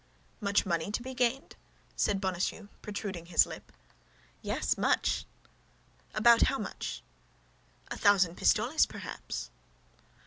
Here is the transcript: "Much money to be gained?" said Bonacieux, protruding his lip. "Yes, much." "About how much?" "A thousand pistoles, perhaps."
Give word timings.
"Much 0.39 0.65
money 0.65 0.89
to 0.89 1.03
be 1.03 1.13
gained?" 1.13 1.55
said 1.95 2.19
Bonacieux, 2.19 2.69
protruding 2.81 3.27
his 3.27 3.45
lip. 3.45 3.71
"Yes, 4.41 4.75
much." 4.75 5.25
"About 6.15 6.41
how 6.47 6.57
much?" 6.57 7.03
"A 7.89 7.97
thousand 7.99 8.35
pistoles, 8.35 8.87
perhaps." 8.87 9.51